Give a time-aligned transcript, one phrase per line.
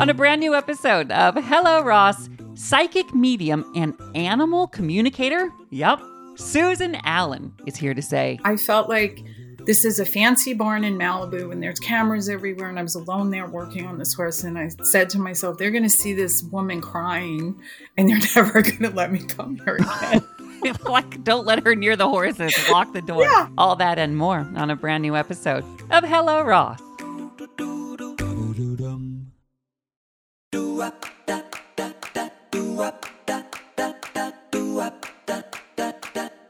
[0.00, 5.50] on a brand new episode of Hello Ross, psychic medium and animal communicator.
[5.68, 6.00] Yep,
[6.36, 8.40] Susan Allen is here to say.
[8.42, 9.22] I felt like
[9.66, 13.30] this is a fancy barn in Malibu and there's cameras everywhere and I was alone
[13.30, 16.42] there working on this horse and I said to myself they're going to see this
[16.50, 17.60] woman crying
[17.98, 20.24] and they're never going to let me come here again.
[20.84, 23.24] like don't let her near the horses, lock the door.
[23.24, 23.48] Yeah.
[23.58, 26.80] All that and more on a brand new episode of Hello Ross.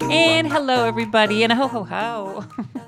[0.02, 2.44] And hello, everybody, and ho ho ho.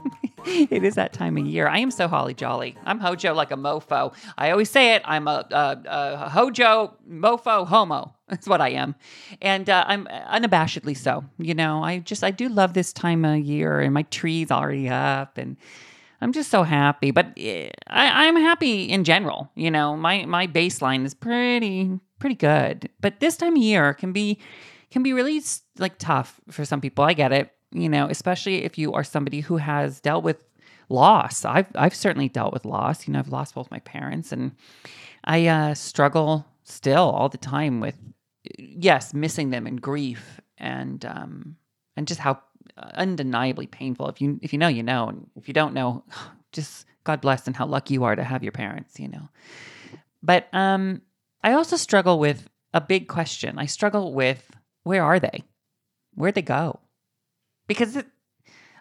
[0.47, 1.67] it is that time of year.
[1.67, 2.77] I am so holly jolly.
[2.85, 4.15] I'm hojo like a mofo.
[4.39, 5.03] I always say it.
[5.05, 8.15] I'm a, a, a hojo, mofo, homo.
[8.29, 8.95] That's what I am,
[9.41, 11.25] and uh, I'm unabashedly so.
[11.39, 14.89] You know, I just I do love this time of year, and my tree's already
[14.89, 15.57] up, and
[16.23, 17.11] I'm just so happy.
[17.11, 19.51] But eh, I, I'm happy in general.
[19.55, 22.89] You know, my my baseline is pretty pretty good.
[23.01, 24.39] But this time of year can be
[24.91, 25.43] can be really
[25.79, 27.05] like tough for some people.
[27.05, 27.53] I get it.
[27.73, 30.45] You know, especially if you are somebody who has dealt with
[30.89, 31.45] loss.
[31.45, 33.07] I've I've certainly dealt with loss.
[33.07, 34.53] You know, I've lost both my parents, and
[35.25, 37.97] I uh, struggle still all the time with
[38.59, 41.57] yes, missing them and grief and um,
[41.97, 42.41] and just how
[42.77, 44.09] undeniably painful.
[44.09, 46.05] If you if you know, you know, and if you don't know,
[46.53, 48.99] just God bless and how lucky you are to have your parents.
[48.99, 49.29] You know,
[50.23, 51.03] but um,
[51.43, 53.59] I also struggle with a big question.
[53.59, 54.51] I struggle with
[54.85, 55.45] where are they?
[56.15, 56.81] Where'd they go?
[57.67, 58.07] Because it,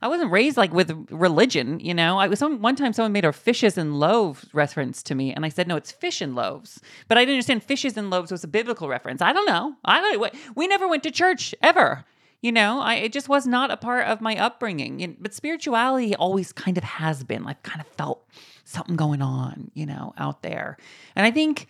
[0.02, 2.18] I wasn't raised like with religion, you know.
[2.18, 5.46] I was some, one time someone made a fishes and loaves reference to me, and
[5.46, 8.44] I said, "No, it's fish and loaves." But I didn't understand fishes and loaves was
[8.44, 9.22] a biblical reference.
[9.22, 9.76] I don't know.
[9.86, 10.34] I don't.
[10.56, 12.04] We never went to church ever.
[12.42, 15.18] You know, I it just was not a part of my upbringing.
[15.20, 17.46] But spirituality always kind of has been.
[17.46, 18.28] I've kind of felt
[18.66, 20.78] something going on, you know, out there,
[21.16, 21.68] and I think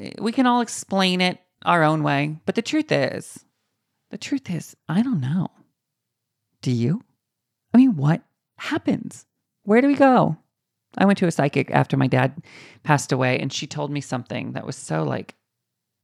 [0.00, 2.36] eh, we can all explain it our own way.
[2.46, 3.44] But the truth is,
[4.10, 5.48] the truth is, I don't know.
[6.62, 7.02] Do you?
[7.72, 8.22] I mean, what
[8.56, 9.24] happens?
[9.62, 10.36] Where do we go?
[10.96, 12.42] I went to a psychic after my dad
[12.82, 15.36] passed away, and she told me something that was so like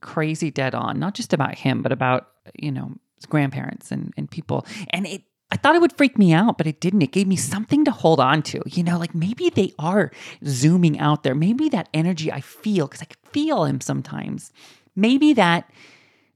[0.00, 2.92] crazy dead on, not just about him, but about, you know,
[3.26, 4.66] grandparents and, and people.
[4.90, 7.02] And it, I thought it would freak me out, but it didn't.
[7.02, 8.62] It gave me something to hold on to.
[8.66, 10.10] You know, like maybe they are
[10.46, 11.34] zooming out there.
[11.34, 14.52] Maybe that energy I feel, because I could feel him sometimes.
[14.96, 15.70] Maybe that,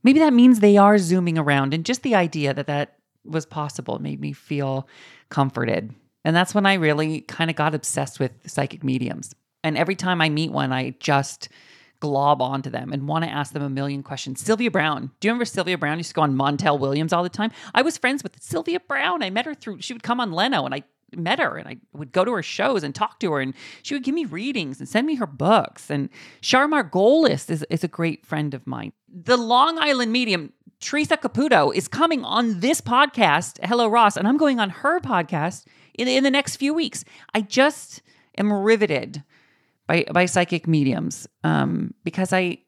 [0.03, 1.75] maybe that means they are zooming around.
[1.75, 4.87] And just the idea that that was possible made me feel
[5.31, 5.94] comforted.
[6.25, 9.34] And that's when I really kind of got obsessed with psychic mediums.
[9.65, 11.48] And every time I meet one, I just
[12.00, 14.41] glob onto them and want to ask them a million questions.
[14.41, 17.28] Sylvia Browne, Do you remember Sylvia Browne used to go on Montel Williams all the
[17.28, 17.50] time?
[17.75, 19.22] I was friends with Sylvia Browne.
[19.22, 20.84] I met her through, she would come on Leno and I
[21.16, 23.94] met her and I would go to her shows and talk to her and she
[23.94, 25.91] would give me readings and send me her books.
[25.91, 26.09] And
[26.41, 28.92] Char Margolis is, is a great friend of mine.
[29.09, 34.36] The Long Island medium, Teresa Caputo, is coming on this podcast, Hello Ross, and I'm
[34.36, 37.04] going on her podcast in, in the next few weeks.
[37.34, 38.03] I just
[38.36, 39.25] am riveted
[39.88, 42.59] by by psychic mediums um, because I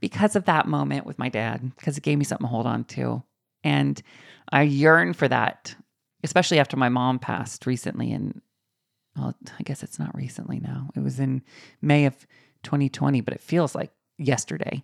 [0.00, 2.84] because of that moment with my dad because it gave me something to hold on
[2.84, 3.22] to,
[3.62, 4.00] and
[4.50, 5.74] I yearn for that,
[6.22, 8.12] especially after my mom passed recently.
[8.12, 8.40] And
[9.16, 10.88] well, I guess it's not recently now.
[10.96, 11.42] It was in
[11.82, 12.26] May of
[12.62, 14.82] 2020, but it feels like yesterday.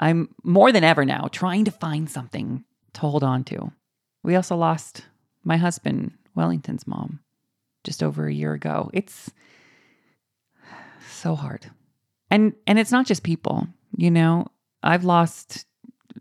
[0.00, 3.72] I'm more than ever now trying to find something to hold on to.
[4.22, 5.02] We also lost
[5.44, 7.20] my husband, Wellington's mom,
[7.84, 8.90] just over a year ago.
[8.92, 9.30] It's
[11.18, 11.70] so hard.
[12.30, 14.46] And and it's not just people, you know.
[14.82, 15.66] I've lost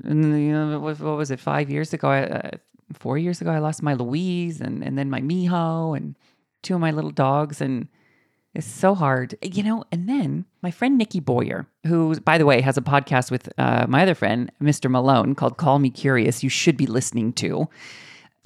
[0.03, 2.09] you know, what, was it 5 years ago?
[2.11, 2.57] Uh,
[2.93, 6.15] 4 years ago I lost my Louise and and then my Miho and
[6.63, 7.87] two of my little dogs and
[8.57, 9.83] it's so hard, you know.
[9.91, 13.85] And then my friend Nikki Boyer, who, by the way, has a podcast with uh,
[13.87, 14.89] my other friend, Mr.
[14.89, 17.69] Malone, called "Call Me Curious." You should be listening to.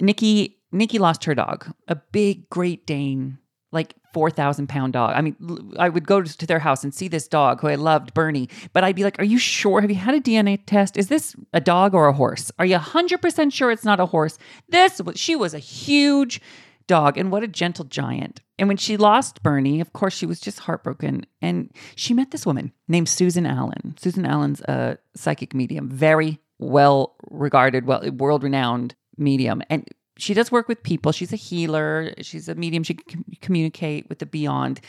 [0.00, 3.38] Nikki, Nikki lost her dog, a big Great Dane,
[3.72, 5.14] like four thousand pound dog.
[5.16, 5.36] I mean,
[5.78, 8.48] I would go to their house and see this dog who I loved, Bernie.
[8.72, 9.80] But I'd be like, "Are you sure?
[9.80, 10.96] Have you had a DNA test?
[10.96, 12.50] Is this a dog or a horse?
[12.58, 14.38] Are you hundred percent sure it's not a horse?"
[14.68, 16.40] This she was a huge
[16.86, 18.40] dog and what a gentle giant.
[18.58, 21.26] And when she lost Bernie, of course, she was just heartbroken.
[21.40, 23.94] And she met this woman named Susan Allen.
[23.98, 29.62] Susan Allen's a psychic medium, very well regarded, well, world renowned medium.
[29.70, 31.12] And she does work with people.
[31.12, 32.82] She's a healer, she's a medium.
[32.82, 34.80] She can communicate with the beyond,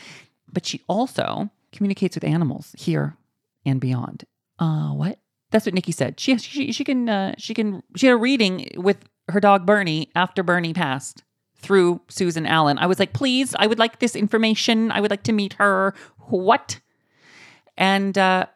[0.52, 3.16] but she also communicates with animals here
[3.64, 4.24] and beyond.
[4.58, 5.18] Uh, what?
[5.50, 6.18] That's what Nikki said.
[6.18, 8.98] She she, she can uh, she can she had a reading with
[9.28, 11.22] her dog Bernie after Bernie passed
[11.56, 12.78] through Susan Allen.
[12.78, 14.90] I was like, please, I would like this information.
[14.90, 15.94] I would like to meet her.
[16.28, 16.80] What?
[17.76, 18.46] And uh,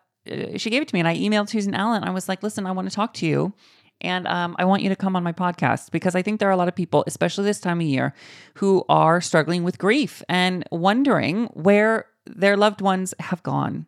[0.56, 2.04] she gave it to me, and I emailed Susan Allen.
[2.04, 3.52] I was like, "Listen, I want to talk to you."
[4.00, 6.52] And um, I want you to come on my podcast because I think there are
[6.52, 8.14] a lot of people, especially this time of year,
[8.54, 13.86] who are struggling with grief and wondering where their loved ones have gone,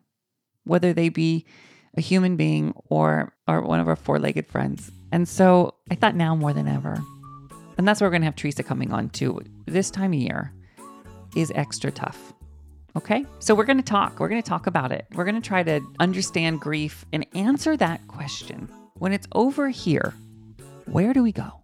[0.65, 1.45] whether they be
[1.97, 4.91] a human being or or one of our four-legged friends.
[5.11, 7.01] And so I thought now more than ever.
[7.77, 9.41] And that's where we're going to have Teresa coming on too.
[9.65, 10.53] This time of year
[11.35, 12.33] is extra tough.
[12.95, 13.25] Okay?
[13.39, 14.19] So we're going to talk.
[14.19, 15.05] We're going to talk about it.
[15.13, 18.69] We're going to try to understand grief and answer that question.
[18.95, 20.13] When it's over here,
[20.85, 21.61] where do we go?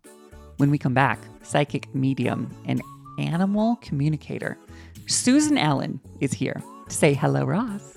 [0.57, 2.81] When we come back, psychic medium and
[3.19, 4.57] animal communicator
[5.07, 7.96] Susan Allen is here to say hello, Ross.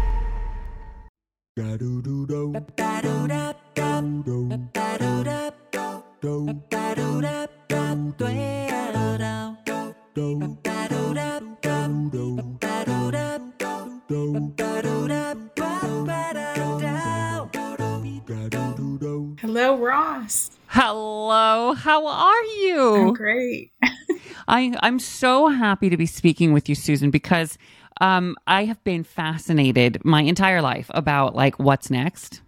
[21.81, 22.95] How are you?
[22.95, 23.73] I'm great.
[24.47, 27.57] I, I'm so happy to be speaking with you, Susan, because
[27.99, 32.41] um, I have been fascinated my entire life about like what's next,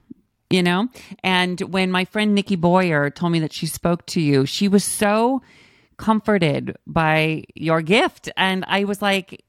[0.51, 0.88] you know?
[1.24, 4.83] And when my friend Nikki Boyer told me that she spoke to you, she was
[4.83, 5.41] so
[5.97, 8.30] comforted by your gift.
[8.38, 9.44] And I was like,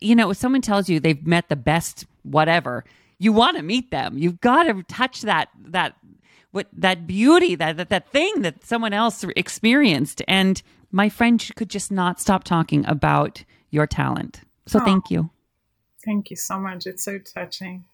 [0.00, 2.84] you know, if someone tells you they've met the best whatever,
[3.18, 4.16] you want to meet them.
[4.16, 5.94] You've got to touch that that
[6.56, 10.22] what that beauty, that, that that thing that someone else experienced.
[10.26, 10.60] And
[10.90, 14.40] my friend could just not stop talking about your talent.
[14.66, 14.84] So Oh.
[14.84, 15.30] thank you.
[16.04, 16.86] Thank you so much.
[16.86, 17.84] It's so touching.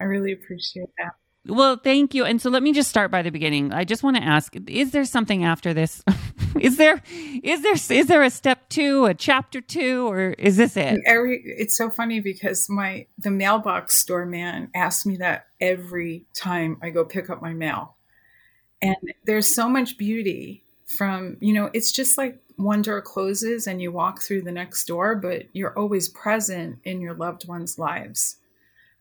[0.00, 1.12] I really appreciate that.
[1.46, 2.24] Well, thank you.
[2.24, 3.72] And so let me just start by the beginning.
[3.72, 6.02] I just want to ask, is there something after this?
[6.60, 7.02] is there
[7.42, 11.00] is there is there a step 2, a chapter 2 or is this it?
[11.06, 16.78] Every it's so funny because my the mailbox store man asks me that every time
[16.82, 17.95] I go pick up my mail.
[18.82, 20.62] And there's so much beauty
[20.98, 24.86] from, you know, it's just like one door closes and you walk through the next
[24.86, 28.36] door, but you're always present in your loved ones' lives.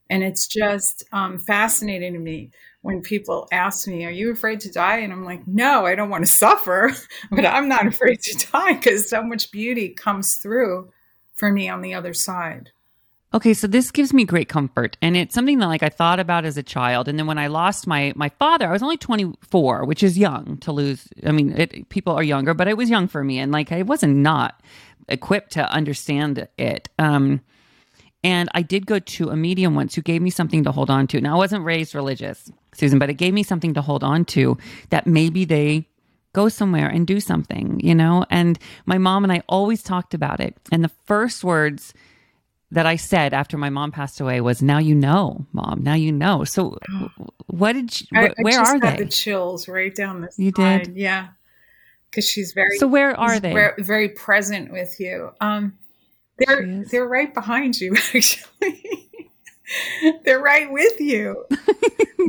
[0.10, 2.52] And it's just um, fascinating to me
[2.82, 4.98] when people ask me, Are you afraid to die?
[4.98, 6.92] And I'm like, No, I don't want to suffer,
[7.32, 10.92] but I'm not afraid to die because so much beauty comes through
[11.34, 12.72] for me on the other side.
[13.36, 16.46] Okay, so this gives me great comfort, and it's something that like I thought about
[16.46, 19.30] as a child, and then when I lost my my father, I was only twenty
[19.42, 21.10] four, which is young to lose.
[21.26, 23.82] I mean, it, people are younger, but it was young for me, and like I
[23.82, 24.62] wasn't not
[25.10, 26.88] equipped to understand it.
[26.98, 27.42] Um,
[28.24, 31.06] and I did go to a medium once who gave me something to hold on
[31.08, 31.20] to.
[31.20, 34.58] Now I wasn't raised religious, Susan, but it gave me something to hold on to
[34.92, 35.90] that maybe they
[36.32, 38.26] go somewhere and do something, you know.
[38.30, 41.94] And my mom and I always talked about it, and the first words
[42.76, 45.82] that I said after my mom passed away was, "Now you know, mom.
[45.84, 46.78] Now you know." So,
[47.48, 48.00] what did?
[48.02, 48.98] You, I, I where just are they?
[48.98, 50.84] the chills right down the You side.
[50.84, 50.96] did?
[50.98, 51.28] Yeah.
[52.10, 53.52] Because she's very so where are they?
[53.52, 55.32] ver- very present with you.
[55.42, 55.74] Um
[56.38, 59.10] they're they're right behind you actually.
[60.24, 61.46] they're right with you.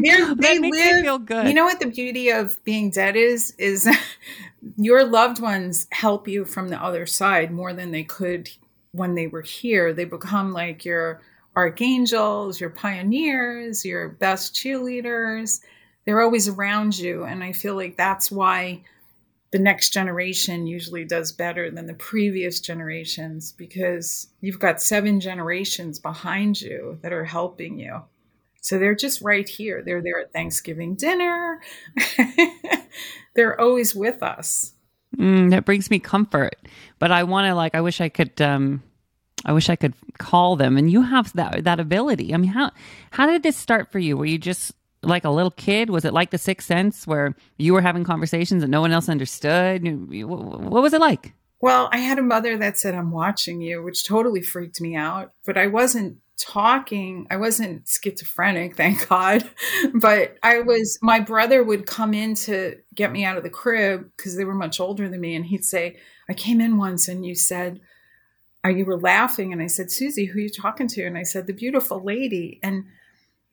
[0.02, 1.49] They're, they live me feel good.
[1.49, 3.52] You know what the beauty of being dead is?
[3.59, 3.88] Is
[4.76, 8.50] your loved ones help you from the other side more than they could
[8.96, 9.92] when they were here.
[9.92, 11.20] They become like your
[11.54, 15.60] archangels, your pioneers, your best cheerleaders.
[16.04, 17.24] They're always around you.
[17.24, 18.82] And I feel like that's why
[19.52, 25.98] the next generation usually does better than the previous generations because you've got seven generations
[25.98, 28.02] behind you that are helping you.
[28.60, 29.82] So they're just right here.
[29.82, 31.60] They're there at Thanksgiving dinner.
[33.34, 34.72] they're always with us.
[35.16, 36.56] Mm, that brings me comfort.
[36.98, 37.74] But I want to like.
[37.74, 38.40] I wish I could.
[38.40, 38.82] um
[39.44, 40.76] I wish I could call them.
[40.76, 42.34] And you have that that ability.
[42.34, 42.70] I mean, how
[43.10, 44.16] how did this start for you?
[44.16, 44.72] Were you just
[45.02, 45.90] like a little kid?
[45.90, 49.08] Was it like the Sixth Sense, where you were having conversations that no one else
[49.08, 49.82] understood?
[50.24, 51.32] What was it like?
[51.60, 55.32] Well, I had a mother that said, I'm watching you, which totally freaked me out.
[55.46, 59.49] But I wasn't talking, I wasn't schizophrenic, thank God.
[59.95, 64.11] But I was, my brother would come in to get me out of the crib
[64.16, 65.35] because they were much older than me.
[65.35, 65.97] And he'd say,
[66.28, 67.81] I came in once and you said,
[68.71, 69.52] you were laughing.
[69.52, 71.05] And I said, Susie, who are you talking to?
[71.05, 72.59] And I said, the beautiful lady.
[72.62, 72.87] And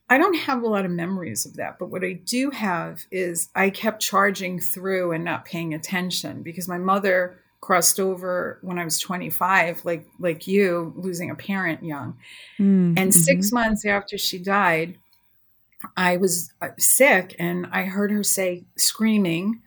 [0.08, 3.48] I don't have a lot of memories of that, but what I do have is
[3.54, 8.84] I kept charging through and not paying attention because my mother crossed over when I
[8.84, 12.18] was 25, like like you, losing a parent young.
[12.58, 12.98] Mm-hmm.
[12.98, 14.98] And 6 months after she died,
[15.96, 19.62] I was uh, sick and I heard her say screaming,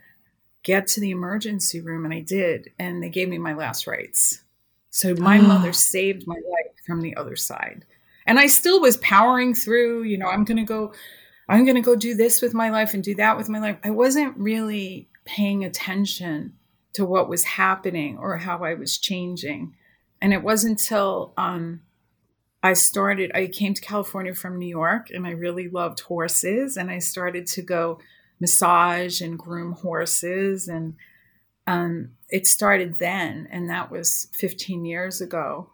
[0.62, 4.44] "Get to the emergency room." And I did, and they gave me my last rites.
[4.92, 7.84] So my mother saved my life from the other side.
[8.28, 10.94] And I still was powering through, you know, I'm going to go
[11.50, 13.78] I'm going to go do this with my life and do that with my life.
[13.84, 16.54] I wasn't really paying attention
[16.98, 19.76] to what was happening or how I was changing.
[20.20, 21.82] And it wasn't until um,
[22.64, 26.76] I started, I came to California from New York and I really loved horses.
[26.76, 28.00] And I started to go
[28.40, 30.68] massage and groom horses.
[30.68, 30.96] And
[31.68, 33.48] um, it started then.
[33.52, 35.70] And that was 15 years ago.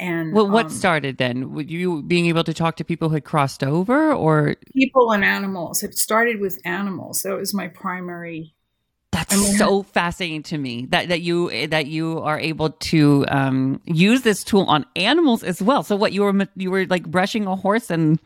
[0.00, 1.52] And well, what um, started then?
[1.52, 5.24] Would you being able to talk to people who had crossed over or people and
[5.24, 5.84] animals?
[5.84, 7.22] It started with animals.
[7.22, 8.56] That was my primary
[9.34, 13.80] I mean, so fascinating to me that, that you that you are able to um,
[13.84, 15.82] use this tool on animals as well.
[15.82, 18.18] So what you were you were like brushing a horse and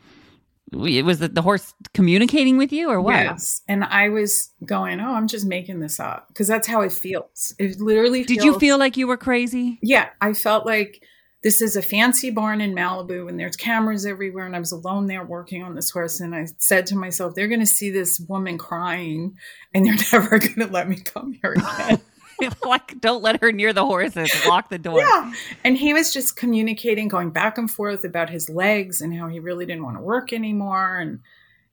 [0.71, 3.15] it was the horse communicating with you or what?
[3.15, 6.91] Yes, and I was going, oh, I'm just making this up because that's how it
[6.91, 7.55] feels.
[7.57, 8.23] It literally.
[8.23, 9.79] Did you feel like you were crazy?
[9.81, 11.01] Yeah, I felt like
[11.41, 14.45] this is a fancy barn in Malibu and there's cameras everywhere.
[14.45, 16.19] And I was alone there working on this horse.
[16.19, 19.37] And I said to myself, they're going to see this woman crying
[19.73, 22.01] and they're never going to let me come here again.
[22.65, 24.31] like, don't let her near the horses.
[24.47, 24.99] Lock the door.
[24.99, 25.33] Yeah.
[25.63, 29.39] And he was just communicating, going back and forth about his legs and how he
[29.39, 30.99] really didn't want to work anymore.
[30.99, 31.19] And,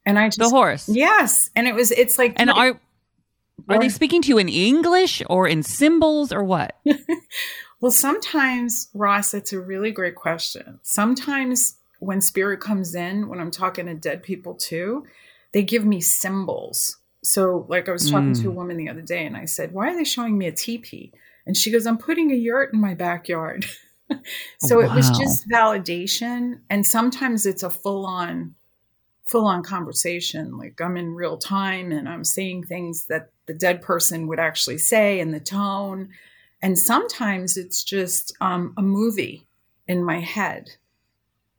[0.05, 0.89] and I just, the horse.
[0.89, 1.51] Yes.
[1.55, 2.81] And it was, it's like, and are,
[3.69, 6.77] are they speaking to you in English or in symbols or what?
[7.81, 10.81] Well, sometimes, Ross, it's a really great question.
[10.83, 15.07] Sometimes when spirit comes in, when I'm talking to dead people too,
[15.53, 16.99] they give me symbols.
[17.23, 18.43] So, like I was talking mm.
[18.43, 18.57] to a mm.
[18.57, 21.13] woman the other day and I said, Why are they showing me a teepee?
[21.47, 23.67] And she goes, I'm putting a yurt in my backyard.
[24.59, 24.85] so wow.
[24.85, 26.61] it was just validation.
[26.71, 28.55] And sometimes it's a full on,
[29.25, 30.57] full on conversation.
[30.57, 34.79] Like I'm in real time and I'm saying things that the dead person would actually
[34.79, 36.11] say and the tone
[36.63, 39.47] and sometimes it's just um, a movie
[39.87, 40.71] in my head.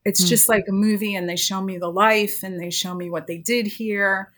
[0.03, 0.29] It's mm.
[0.29, 3.27] just like a movie, and they show me the life and they show me what
[3.27, 4.31] they did here.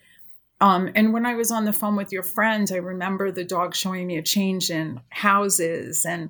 [0.62, 3.76] Um, and when I was on the phone with your friend, I remember the dog
[3.76, 6.30] showing me a change in houses and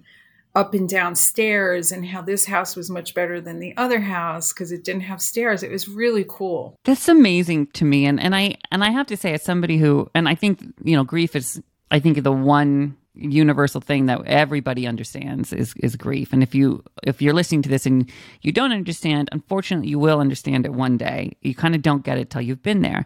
[0.55, 4.51] up and down stairs and how this house was much better than the other house
[4.51, 5.63] because it didn't have stairs.
[5.63, 6.75] It was really cool.
[6.85, 8.05] That's amazing to me.
[8.05, 10.95] And and I and I have to say as somebody who and I think, you
[10.95, 16.33] know, grief is I think the one universal thing that everybody understands is is grief.
[16.33, 18.09] And if you if you're listening to this and
[18.41, 21.33] you don't understand unfortunately you will understand it one day.
[21.41, 23.05] You kind of don't get it till you've been there.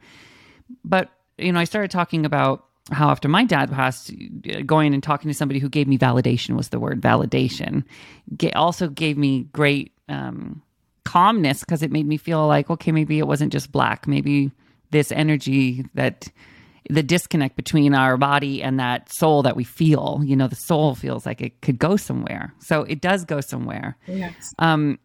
[0.83, 4.11] But you know i started talking about how after my dad passed
[4.67, 7.83] going and talking to somebody who gave me validation was the word validation
[8.55, 10.61] also gave me great um,
[11.03, 14.07] calmness because it made me feel like okay maybe it wasn't just black.
[14.07, 14.51] Maybe
[14.91, 16.29] this energy that
[16.89, 20.21] the disconnect between our body and that soul that we feel.
[20.23, 22.53] You know, the soul feels like it could go somewhere.
[22.59, 23.97] So it does go somewhere.
[24.07, 24.53] Yes.
[24.59, 24.99] Um,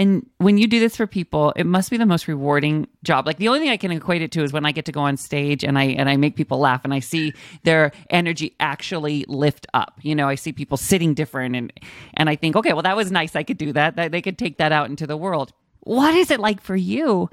[0.00, 3.26] and when you do this for people, it must be the most rewarding job.
[3.26, 5.00] Like the only thing I can equate it to is when I get to go
[5.00, 7.34] on stage and I and I make people laugh and I see
[7.64, 9.98] their energy actually lift up.
[10.00, 11.72] You know, I see people sitting different and
[12.14, 13.36] and I think, okay, well that was nice.
[13.36, 13.96] I could do that.
[13.96, 15.52] That they could take that out into the world.
[15.80, 17.28] What is it like for you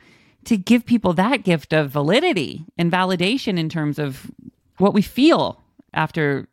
[0.48, 4.32] to give people that gift of validity and validation in terms of
[4.78, 5.62] what we feel
[5.94, 6.48] after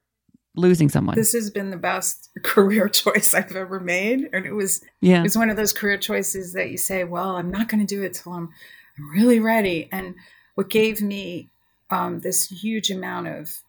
[0.56, 1.14] losing someone.
[1.14, 4.28] This has been the best career choice I've ever made.
[4.32, 5.20] And it was yeah.
[5.20, 7.94] it was one of those career choices that you say, well, I'm not going to
[7.94, 8.50] do it till I'm,
[8.98, 9.88] I'm really ready.
[9.92, 10.16] And
[10.56, 11.50] what gave me
[11.90, 13.60] um, this huge amount of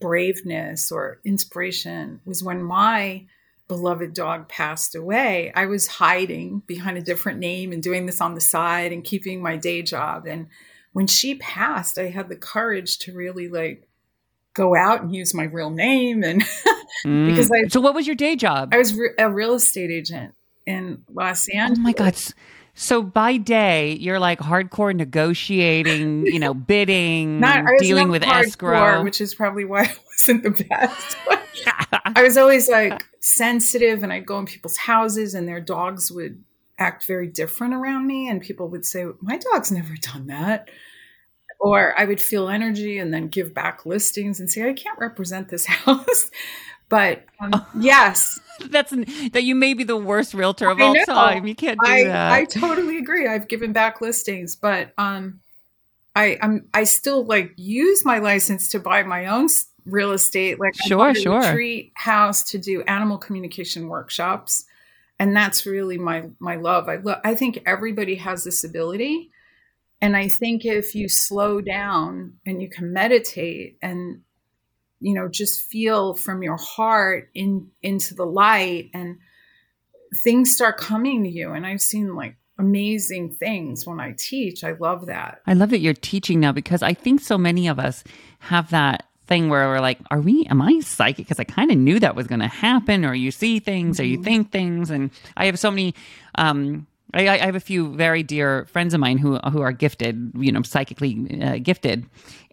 [0.00, 3.24] braveness or inspiration was when my
[3.68, 8.34] beloved dog passed away, I was hiding behind a different name and doing this on
[8.34, 10.26] the side and keeping my day job.
[10.26, 10.48] And
[10.92, 13.88] when she passed, I had the courage to really like
[14.54, 16.42] go out and use my real name and
[17.06, 17.26] mm.
[17.26, 18.70] because I So what was your day job?
[18.72, 20.34] I was re- a real estate agent
[20.66, 21.78] in Los Angeles.
[21.78, 22.16] Oh my god.
[22.76, 29.20] So by day, you're like hardcore negotiating, you know, bidding, not, dealing with escrow, which
[29.20, 31.16] is probably why I wasn't the best.
[32.16, 36.44] I was always like sensitive, and I'd go in people's houses, and their dogs would
[36.78, 40.68] act very different around me, and people would say, "My dog's never done that."
[41.58, 45.48] Or I would feel energy and then give back listings and say, I can't represent
[45.48, 46.30] this house.
[46.90, 51.46] but um, yes, That's that you may be the worst realtor of all time.
[51.46, 52.32] You can't do I, that.
[52.32, 53.26] I totally agree.
[53.26, 55.40] I've given back listings, but um,
[56.14, 59.48] I I'm I still like use my license to buy my own
[59.86, 60.58] real estate.
[60.58, 61.40] Like Sure, a sure.
[61.40, 64.64] retreat house to do animal communication workshops,
[65.18, 66.88] and that's really my my love.
[66.88, 67.20] I love.
[67.24, 69.30] I think everybody has this ability,
[70.00, 74.20] and I think if you slow down and you can meditate and
[75.00, 79.18] you know just feel from your heart in into the light and
[80.22, 84.72] things start coming to you and i've seen like amazing things when i teach i
[84.72, 88.04] love that I love that you're teaching now because I think so many of us
[88.38, 91.26] have that thing where we're like, are we, am I psychic?
[91.26, 94.04] Because I kind of knew that was going to happen, or you see things, or
[94.04, 94.90] you think things.
[94.90, 95.94] And I have so many,
[96.34, 100.32] um, I, I have a few very dear friends of mine who who are gifted,
[100.36, 102.04] you know, psychically uh, gifted,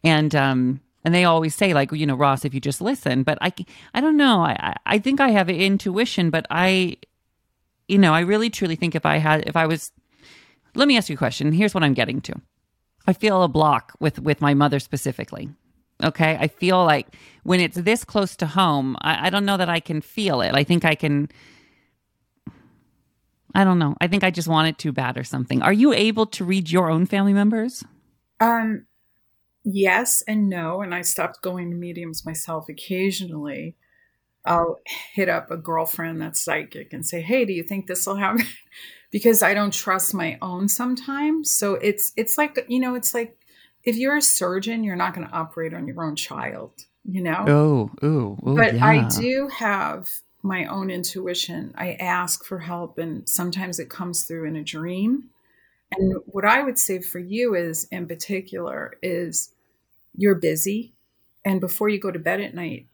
[0.04, 3.24] and um, and they always say like, you know, Ross, if you just listen.
[3.24, 3.51] But I,
[3.94, 4.42] I don't know.
[4.42, 6.98] I I- I think I have intuition, but I,
[7.88, 9.92] you know, I really truly think if I had, if I was
[10.75, 11.51] let me ask you a question.
[11.51, 12.34] Here's what I'm getting to.
[13.08, 15.50] I feel a block with with my mother specifically.
[16.03, 17.08] Okay, I feel like
[17.43, 20.53] when it's this close to home, I, I don't know that I can feel it.
[20.53, 21.29] I think I can.
[23.53, 23.96] I don't know.
[24.00, 25.62] I think I just want it too bad or something.
[25.62, 27.84] Are you able to read your own family members?
[28.41, 28.86] um
[29.63, 33.77] yes and no and i stopped going to mediums myself occasionally
[34.43, 34.79] i'll
[35.13, 38.46] hit up a girlfriend that's psychic and say hey do you think this will happen
[39.12, 43.38] because i don't trust my own sometimes so it's it's like you know it's like
[43.84, 46.72] if you're a surgeon you're not going to operate on your own child
[47.04, 48.86] you know Oh, ooh, ooh but yeah.
[48.86, 50.08] I do have
[50.44, 51.74] my own intuition.
[51.78, 55.26] I ask for help, and sometimes it comes through in a dream.
[55.92, 59.54] And what I would say for you is, in particular, is
[60.16, 60.94] you're busy,
[61.46, 62.88] and before you go to bed at night,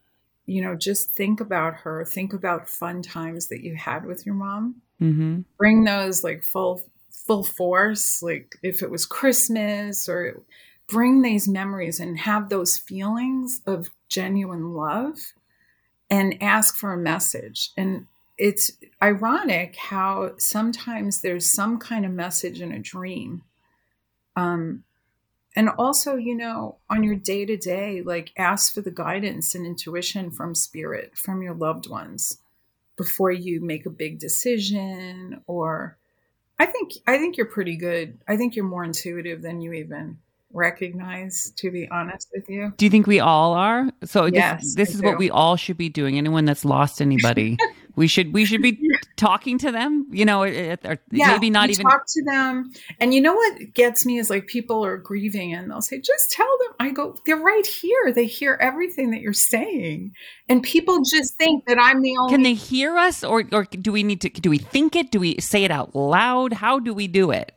[0.45, 2.05] you know, just think about her.
[2.05, 4.81] Think about fun times that you had with your mom.
[5.01, 5.41] Mm-hmm.
[5.57, 10.41] Bring those like full full force, like if it was Christmas or
[10.87, 15.33] bring these memories and have those feelings of genuine love
[16.09, 17.71] and ask for a message.
[17.75, 18.71] And it's
[19.01, 23.43] ironic how sometimes there's some kind of message in a dream.
[24.35, 24.83] Um,
[25.55, 29.65] and also, you know, on your day to day, like ask for the guidance and
[29.65, 32.37] intuition from spirit, from your loved ones
[32.95, 35.97] before you make a big decision or
[36.59, 38.17] I think I think you're pretty good.
[38.27, 40.17] I think you're more intuitive than you even
[40.57, 42.73] recognize to be honest with you.
[42.77, 43.89] Do you think we all are?
[44.03, 46.17] So Yes, this, this is what we all should be doing.
[46.17, 47.57] Anyone that's lost anybody,
[47.95, 48.77] we should we should be
[49.15, 50.07] talking to them.
[50.11, 51.85] You know, or, or maybe not even.
[51.85, 55.69] talk to them and you know what gets me is like people are grieving and
[55.69, 59.33] they'll say just tell them i go they're right here they hear everything that you're
[59.33, 60.11] saying
[60.49, 63.91] and people just think that i'm the only Can they hear us, or or do
[63.91, 64.29] we need to?
[64.29, 65.11] Do we think it?
[65.11, 66.53] Do we say it out loud?
[66.53, 67.51] How do we do it?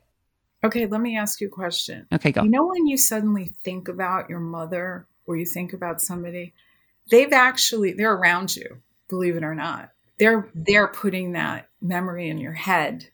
[0.65, 2.07] Okay let me ask you a question.
[2.13, 2.43] Okay, go.
[2.43, 6.53] you know when you suddenly think about your mother or you think about somebody
[7.11, 9.91] they've actually they're around you believe it or not.
[10.19, 13.09] They're they're putting that memory in your head.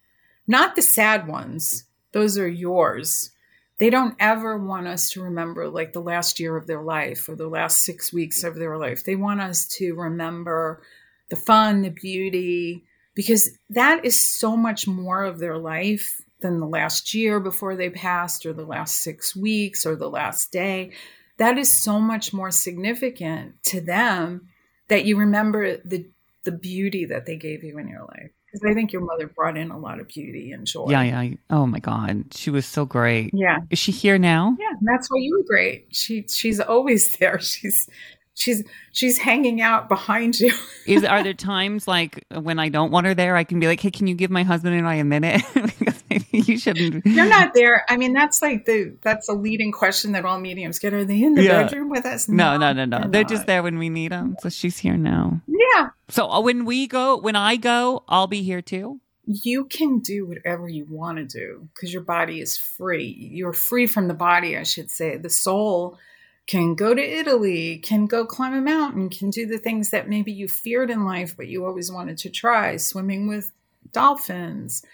[0.46, 1.84] Not the sad ones
[2.16, 3.30] those are yours.
[3.78, 7.36] They don't ever want us to remember like the last year of their life or
[7.36, 9.04] the last six weeks of their life.
[9.04, 10.80] They want us to remember
[11.28, 16.66] the fun the beauty because that is so much more of their life than the
[16.66, 20.92] last year before they passed or the last six weeks or the last day.
[21.38, 24.48] That is so much more significant to them
[24.88, 26.06] that you remember the
[26.44, 28.30] the beauty that they gave you in your life.
[28.46, 30.86] Because I think your mother brought in a lot of beauty and joy.
[30.88, 31.34] Yeah, yeah.
[31.50, 33.32] Oh my God, she was so great.
[33.34, 33.58] Yeah.
[33.70, 34.56] Is she here now?
[34.58, 34.76] Yeah.
[34.80, 35.88] That's why you were great.
[35.90, 37.38] She she's always there.
[37.40, 37.88] She's
[38.36, 40.52] she's she's hanging out behind you.
[40.86, 43.34] Is are there times like when I don't want her there?
[43.34, 45.42] I can be like, hey, can you give my husband and I a minute?
[45.54, 47.04] because maybe you shouldn't.
[47.04, 47.84] You're not there.
[47.88, 50.94] I mean, that's like the that's a leading question that all mediums get.
[50.94, 51.64] Are they in the Yeah.
[51.64, 52.28] bedroom with us?
[52.28, 53.00] No, no, no, no.
[53.00, 53.28] they're They're not.
[53.30, 54.36] just there when we need them.
[54.40, 55.40] So she's here now.
[55.48, 55.88] Yeah.
[56.08, 59.00] So uh, when we go, when I go, I'll be here too.
[59.28, 63.08] you can do whatever you want to do because your body is free.
[63.32, 65.16] You're free from the body, I should say.
[65.16, 65.98] The soul
[66.46, 70.32] can go to Italy, can go climb a mountain, can do the things that maybe
[70.32, 73.52] you feared in life, but you always wanted to try swimming with
[73.92, 74.84] dolphins.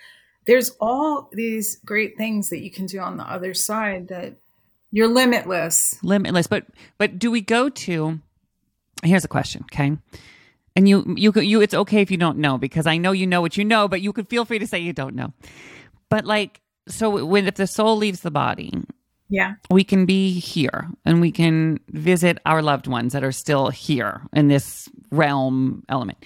[0.46, 4.34] There's all these great things that you can do on the other side that
[4.92, 5.96] you're limitless.
[6.02, 6.66] limitless but
[6.98, 8.20] but do we go to
[9.02, 9.96] here's a question okay
[10.76, 13.40] and you you you it's okay if you don't know because i know you know
[13.40, 15.32] what you know but you could feel free to say you don't know
[16.10, 18.70] but like so when if the soul leaves the body
[19.32, 19.54] Yeah.
[19.70, 24.20] we can be here and we can visit our loved ones that are still here
[24.34, 26.18] in this realm element.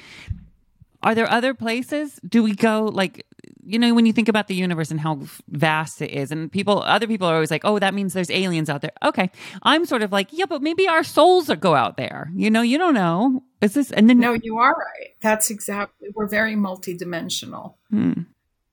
[1.05, 2.19] Are there other places?
[2.29, 3.25] Do we go like
[3.63, 6.83] you know when you think about the universe and how vast it is and people
[6.83, 8.91] other people are always like oh that means there's aliens out there.
[9.05, 9.31] Okay.
[9.63, 12.33] I'm sort of like yeah but maybe our souls are go out there.
[12.35, 13.45] You know you don't know.
[13.61, 15.11] Is this and then no you are right.
[15.21, 17.75] That's exactly we're very multidimensional.
[17.91, 18.23] Hmm.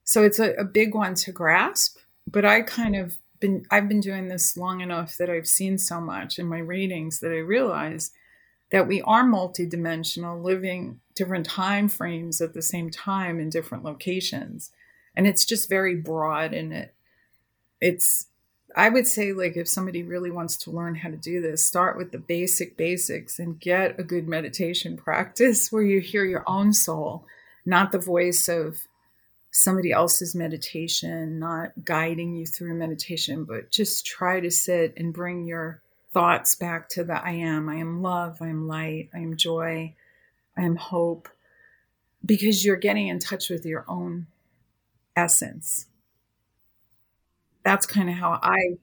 [0.03, 3.99] so it's a, a big one to grasp but i kind of been i've been
[3.99, 8.11] doing this long enough that i've seen so much in my readings that i realize
[8.73, 14.71] that we are multidimensional living different time frames at the same time in different locations.
[15.15, 16.93] And it's just very broad and it.
[17.79, 18.27] It's
[18.75, 21.95] i would say like if somebody really wants to learn how to do this start
[21.95, 26.73] with the basic basics and get a good meditation practice where you hear your own
[26.73, 27.23] soul
[27.67, 28.87] not the voice of
[29.53, 35.45] somebody else's meditation not guiding you through meditation but just try to sit and bring
[35.45, 39.37] your thoughts back to the i am i am love i am light i am
[39.37, 39.93] joy
[40.57, 41.29] i am hope
[42.25, 44.27] because you're getting in touch with your own
[45.15, 45.87] essence.
[47.63, 48.77] That's kind of how I,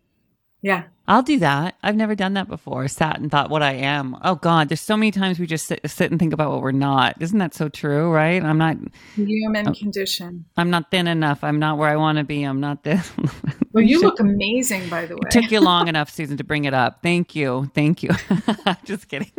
[0.62, 0.84] yeah.
[1.08, 1.74] I'll do that.
[1.82, 2.86] I've never done that before.
[2.86, 4.16] Sat and thought what I am.
[4.22, 6.70] Oh God, there's so many times we just sit, sit and think about what we're
[6.70, 7.20] not.
[7.20, 8.12] Isn't that so true?
[8.12, 8.40] Right?
[8.40, 8.76] I'm not.
[9.16, 9.72] Human Oh.
[9.72, 10.44] condition.
[10.56, 11.42] I'm not thin enough.
[11.42, 12.44] I'm not where I want to be.
[12.44, 13.10] I'm not this.
[13.72, 15.20] Well, you look amazing, by the way.
[15.26, 17.02] It took you long enough, Susan, to bring it up.
[17.04, 17.70] Thank you.
[17.72, 18.10] Thank you.
[18.84, 19.30] just kidding.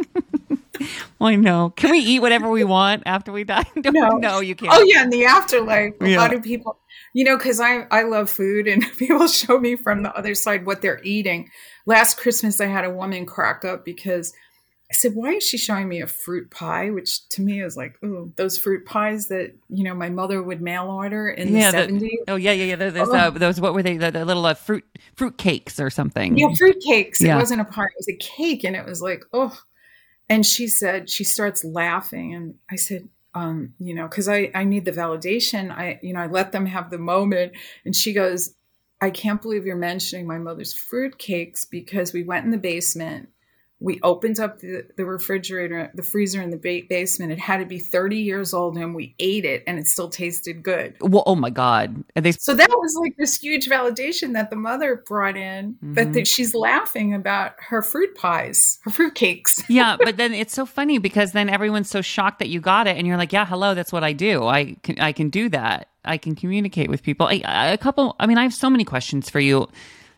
[1.20, 1.72] I know.
[1.72, 3.66] Can we eat whatever we want after we die?
[3.76, 4.18] No.
[4.18, 4.72] no, you can't.
[4.74, 6.18] Oh yeah, in the afterlife, a Yeah.
[6.18, 6.80] lot of people,
[7.14, 10.66] you know, because I I love food, and people show me from the other side
[10.66, 11.50] what they're eating.
[11.86, 14.34] Last Christmas, I had a woman crack up because
[14.92, 17.96] I said, "Why is she showing me a fruit pie?" Which to me is like,
[18.04, 21.78] "Ooh, those fruit pies that you know my mother would mail order in Yeah, the
[21.78, 22.76] the- seventies." Oh yeah, yeah, yeah.
[22.76, 23.14] There's Oh.
[23.16, 23.60] uh, those.
[23.62, 23.98] What were they?
[23.98, 24.84] The, the little uh, fruit
[25.16, 26.38] fruit cakes or something.
[26.38, 27.22] Yeah, fruit cakes.
[27.22, 27.36] Yeah.
[27.36, 29.58] It wasn't a pie; it was a cake, and it was like, oh.
[30.30, 34.64] And she said she starts laughing, and I said, um, you know, because I I
[34.64, 35.72] need the validation.
[35.72, 37.54] I you know I let them have the moment,
[37.86, 38.54] and she goes,
[39.02, 43.30] I can't believe you're mentioning my mother's fruit cakes because we went in the basement.
[43.84, 47.32] We opened up the, the refrigerator, the freezer in the ba- basement.
[47.32, 50.62] It had to be 30 years old, and we ate it, and it still tasted
[50.62, 50.96] good.
[51.02, 52.04] Well, oh my God.
[52.16, 56.10] Are they So that was like this huge validation that the mother brought in that,
[56.10, 56.14] Mhm.
[56.14, 59.64] that she's laughing about her fruit pies, her fruit cakes.
[59.68, 62.98] yeah, but then it's so funny because then everyone's so shocked that you got it,
[62.98, 64.46] and you're like, "Yeah, hello, that's what I do.
[64.46, 65.88] I can, I can do that.
[66.06, 68.16] I can communicate with people." I, I- a couple.
[68.20, 69.68] I mean, I have so many questions for you.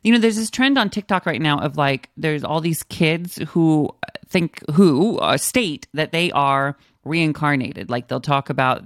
[0.03, 3.39] You know, there's this trend on TikTok right now of like, there's all these kids
[3.49, 3.89] who
[4.27, 7.89] think who uh, state that they are reincarnated.
[7.89, 8.83] Like they'll talk about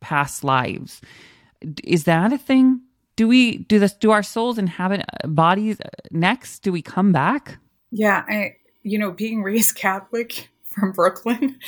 [0.00, 1.00] past lives.
[1.82, 2.82] Is that a thing?
[3.16, 3.94] Do we do this?
[3.94, 6.60] Do our souls inhabit uh, bodies uh, next?
[6.60, 7.58] Do we come back?
[7.90, 11.58] Yeah, I you know, being raised Catholic from Brooklyn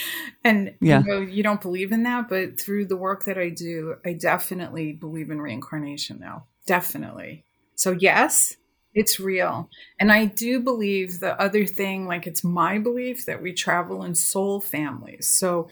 [0.44, 1.02] and Yeah.
[1.02, 4.12] you know, you don't believe in that, but through the work that I do, I
[4.12, 6.46] definitely believe in reincarnation now.
[6.66, 7.44] Definitely.
[7.76, 8.56] So yes,
[8.96, 9.70] it's real.
[10.00, 14.14] And I do believe the other thing like it's my belief that we travel in
[14.14, 15.28] soul families.
[15.28, 15.68] So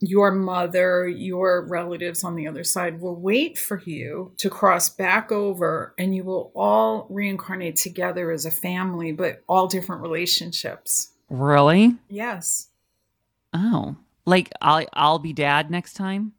[0.00, 5.32] your mother, your relatives on the other side will wait for you to cross back
[5.32, 11.12] over, and you will all reincarnate together as a family, but all different relationships.
[11.30, 11.96] Really?
[12.10, 12.68] Yes,
[13.56, 16.32] Oh, like I'll I'll be dad next time.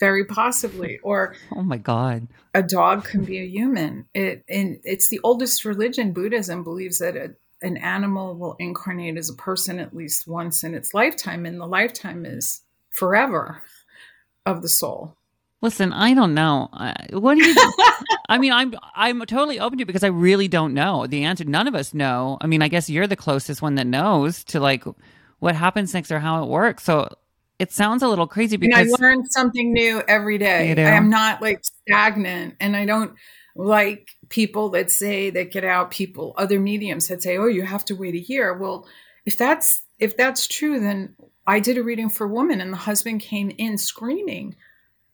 [0.00, 0.98] Very possibly.
[1.02, 2.28] Or Oh my god.
[2.54, 4.06] a dog can be a human.
[4.14, 6.12] It and it's the oldest religion.
[6.12, 10.74] Buddhism believes that a, an animal will incarnate as a person at least once in
[10.74, 13.62] its lifetime, and the lifetime is forever
[14.46, 15.16] of the soul.
[15.60, 16.68] Listen, I don't know.
[16.72, 17.56] Uh, What do you?
[18.28, 21.44] I mean, I'm I'm totally open to it because I really don't know the answer.
[21.44, 22.38] None of us know.
[22.40, 24.84] I mean, I guess you're the closest one that knows to like
[25.40, 26.84] what happens next or how it works.
[26.84, 27.08] So
[27.58, 30.68] it sounds a little crazy And I because learn something new every day.
[30.68, 30.84] You?
[30.84, 33.14] I am not like stagnant, and I don't
[33.56, 35.90] like people that say that get out.
[35.90, 38.86] People, other mediums that say, "Oh, you have to wait a year." Well,
[39.26, 41.16] if that's if that's true, then
[41.46, 44.54] I did a reading for a woman, and the husband came in screaming,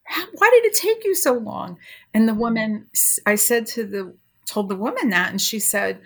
[0.07, 1.79] "Why did it take you so long?"
[2.13, 2.87] And the woman,
[3.25, 5.99] I said to the told the woman that, and she said,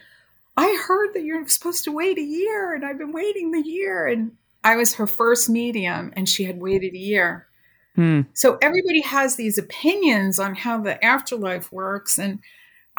[0.56, 4.08] "I heard that you're supposed to wait a year, and I've been waiting the year."
[4.08, 7.48] And I was her first medium, and she had waited a year.
[7.96, 8.22] Hmm.
[8.34, 12.40] So everybody has these opinions on how the afterlife works and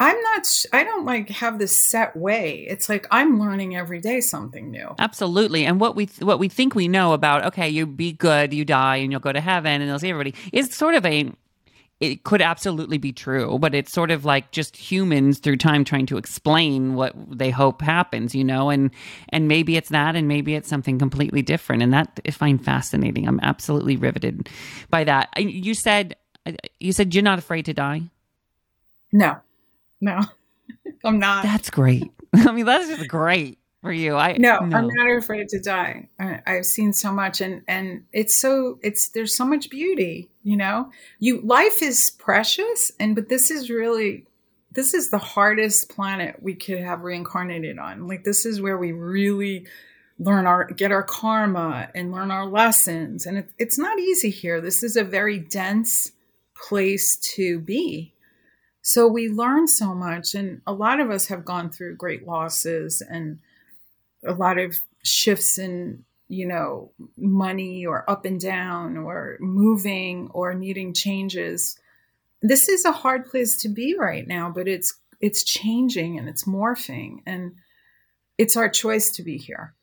[0.01, 2.65] I'm not I don't like have this set way.
[2.67, 4.95] It's like I'm learning every day something new.
[4.97, 8.65] absolutely, and what we what we think we know about okay, you be good, you
[8.65, 11.31] die, and you'll go to heaven, and they'll see everybody is sort of a
[12.01, 16.07] it could absolutely be true, but it's sort of like just humans through time trying
[16.07, 18.89] to explain what they hope happens, you know, and
[19.29, 23.27] and maybe it's that, and maybe it's something completely different, and that I find fascinating.
[23.27, 24.49] I'm absolutely riveted
[24.89, 25.29] by that.
[25.37, 26.15] You said
[26.79, 28.01] you said you're not afraid to die.
[29.13, 29.37] No,
[30.01, 30.21] no,
[31.05, 31.43] I'm not.
[31.43, 32.11] That's great.
[32.33, 34.15] I mean, that's just great for you.
[34.15, 36.07] I no, no, I'm not afraid to die.
[36.19, 40.29] I, I've seen so much, and and it's so it's there's so much beauty.
[40.43, 44.25] You know, you life is precious, and but this is really
[44.71, 48.07] this is the hardest planet we could have reincarnated on.
[48.07, 49.67] Like this is where we really
[50.19, 54.61] learn our get our karma and learn our lessons, and it, it's not easy here.
[54.61, 56.11] This is a very dense
[56.55, 58.13] place to be.
[58.83, 63.01] So we learn so much, and a lot of us have gone through great losses
[63.01, 63.39] and
[64.25, 70.53] a lot of shifts in you know money or up and down or moving or
[70.53, 71.77] needing changes.
[72.41, 76.45] This is a hard place to be right now but it's it's changing and it's
[76.45, 77.53] morphing and
[78.37, 79.75] it's our choice to be here.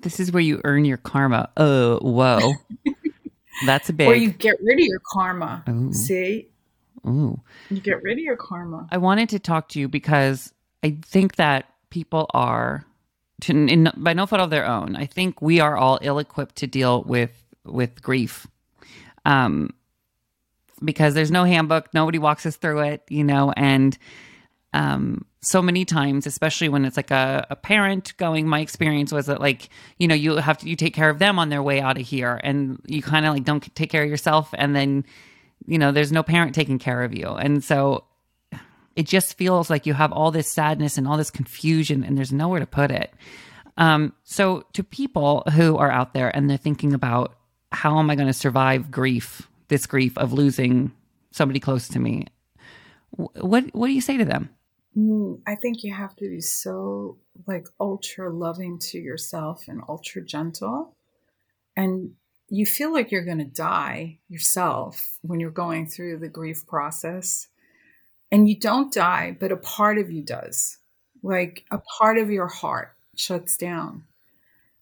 [0.00, 1.48] This is where you earn your karma.
[1.56, 2.52] Oh whoa.
[3.66, 5.64] That's a big or you get rid of your karma.
[5.68, 5.92] Ooh.
[5.92, 6.48] see?
[7.06, 7.40] Ooh.
[7.70, 8.88] you get rid of your karma.
[8.90, 12.84] I wanted to talk to you because i think that people are
[13.42, 14.96] to, in, by no fault of their own.
[14.96, 17.30] I think we are all ill-equipped to deal with
[17.64, 18.46] with grief,
[19.24, 19.70] um,
[20.84, 21.92] because there's no handbook.
[21.92, 23.98] Nobody walks us through it, you know, and
[24.72, 28.46] um, so many times, especially when it's like a, a parent going.
[28.46, 29.68] My experience was that like
[29.98, 32.06] you know you have to you take care of them on their way out of
[32.06, 35.04] here, and you kind of like don't take care of yourself, and then
[35.66, 38.04] you know there's no parent taking care of you, and so
[38.96, 42.32] it just feels like you have all this sadness and all this confusion and there's
[42.32, 43.12] nowhere to put it.
[43.76, 47.36] Um, so, to people who are out there and they're thinking about
[47.70, 50.92] how am I going to survive grief, this grief of losing
[51.30, 52.26] somebody close to me,
[53.10, 54.48] what what do you say to them?
[54.96, 60.24] Mm, I think you have to be so like ultra loving to yourself and ultra
[60.24, 60.96] gentle.
[61.76, 62.12] And
[62.48, 67.48] you feel like you're going to die yourself when you're going through the grief process
[68.30, 70.78] and you don't die, but a part of you does.
[71.22, 74.04] Like a part of your heart shuts down.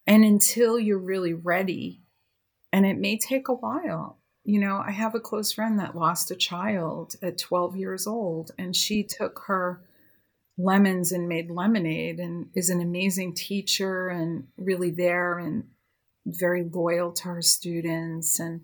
[0.06, 2.02] And until you're really ready,
[2.72, 4.18] and it may take a while.
[4.44, 8.50] You know, I have a close friend that lost a child at 12 years old,
[8.58, 9.80] and she took her
[10.58, 15.64] lemons and made lemonade and is an amazing teacher and really there and
[16.26, 18.60] very loyal to her students and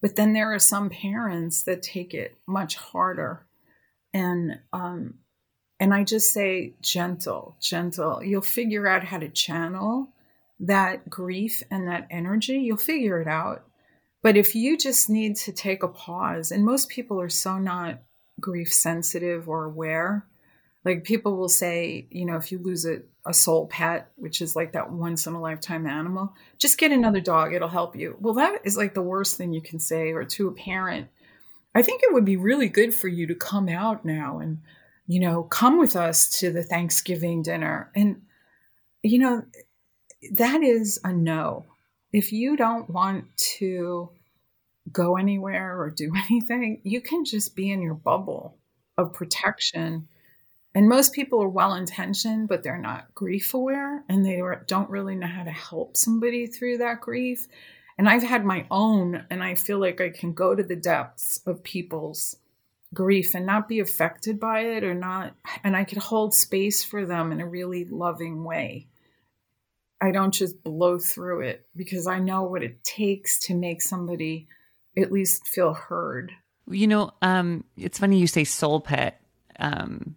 [0.00, 3.46] but then there are some parents that take it much harder
[4.14, 5.14] and um,
[5.80, 8.22] and I just say gentle, gentle.
[8.22, 10.12] You'll figure out how to channel
[10.60, 12.58] that grief and that energy.
[12.58, 13.64] You'll figure it out.
[14.22, 18.00] But if you just need to take a pause, and most people are so not
[18.40, 20.24] grief sensitive or aware,
[20.84, 24.54] like people will say, you know, if you lose a, a soul pet, which is
[24.54, 28.16] like that once in a lifetime animal, just get another dog, it'll help you.
[28.20, 31.08] Well, that is like the worst thing you can say, or to a parent
[31.74, 34.58] I think it would be really good for you to come out now and,
[35.06, 37.90] you know, come with us to the Thanksgiving dinner.
[37.94, 38.22] And,
[39.02, 39.44] you know,
[40.32, 41.64] that is a no.
[42.12, 43.24] If you don't want
[43.58, 44.10] to
[44.90, 48.58] go anywhere or do anything, you can just be in your bubble
[48.98, 50.08] of protection.
[50.74, 55.14] And most people are well intentioned, but they're not grief aware and they don't really
[55.14, 57.46] know how to help somebody through that grief.
[57.98, 61.40] And I've had my own, and I feel like I can go to the depths
[61.46, 62.36] of people's
[62.94, 67.06] grief and not be affected by it or not, and I could hold space for
[67.06, 68.88] them in a really loving way.
[70.00, 74.48] I don't just blow through it because I know what it takes to make somebody
[74.96, 76.32] at least feel heard.
[76.68, 79.20] You know, um, it's funny you say soul pet.
[79.58, 80.16] Um,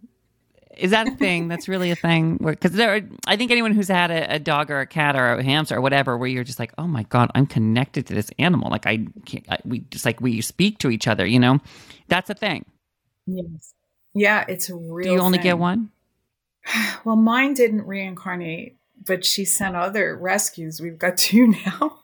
[0.76, 1.48] is that a thing?
[1.48, 2.36] That's really a thing?
[2.36, 5.34] Because there, are, I think anyone who's had a, a, dog or a cat or
[5.34, 8.30] a hamster or whatever, where you're just like, oh my god, I'm connected to this
[8.38, 8.70] animal.
[8.70, 9.44] Like I can't.
[9.50, 11.26] I, we just like we speak to each other.
[11.26, 11.58] You know,
[12.08, 12.64] that's a thing.
[13.26, 13.74] Yes.
[14.14, 15.04] Yeah, it's a real.
[15.04, 15.44] Do you only thing.
[15.44, 15.90] get one?
[17.04, 20.80] Well, mine didn't reincarnate, but she sent other rescues.
[20.80, 22.00] We've got two now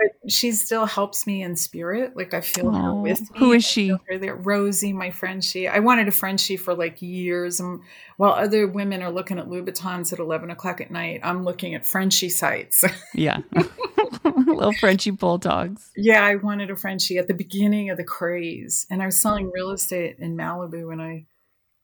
[0.00, 2.16] but she still helps me in spirit.
[2.16, 2.82] Like I feel Aww.
[2.82, 3.38] her with me.
[3.38, 3.92] Who is she?
[4.08, 5.44] Rosie, my friend.
[5.44, 5.68] She.
[5.68, 7.82] I wanted a Frenchie for like years, and
[8.16, 11.84] while other women are looking at Louboutins at eleven o'clock at night, I'm looking at
[11.84, 12.84] Frenchie sites.
[13.14, 13.38] yeah,
[14.24, 15.90] little Frenchie bulldogs.
[15.96, 19.50] Yeah, I wanted a Frenchie at the beginning of the craze, and I was selling
[19.50, 21.26] real estate in Malibu, and I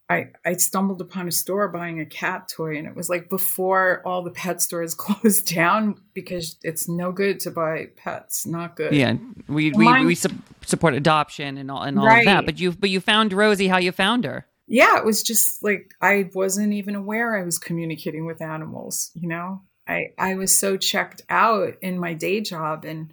[0.08, 4.02] I, I stumbled upon a store buying a cat toy and it was like before
[4.04, 8.94] all the pet stores closed down because it's no good to buy pets not good
[8.94, 9.14] Yeah,
[9.48, 10.28] we we, Mine- we su-
[10.64, 12.46] support adoption and all and all of that.
[12.46, 14.46] But you but you found Rosie how you found her.
[14.68, 19.28] yeah it was just like i wasn't even aware i was communicating with animals you
[19.28, 23.10] know i i was so checked out in my day job and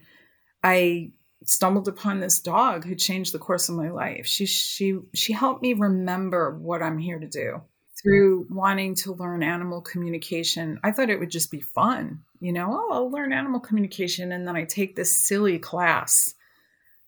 [0.64, 1.12] i
[1.46, 4.26] stumbled upon this dog who changed the course of my life.
[4.26, 7.62] She she she helped me remember what i'm here to do
[8.02, 10.80] through wanting to learn animal communication.
[10.84, 14.46] I thought it would just be fun you know oh i'll learn animal communication and
[14.46, 16.36] then i take this silly class.